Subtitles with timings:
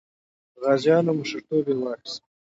[0.61, 2.21] غازیانو مشرتوب یې واخیست.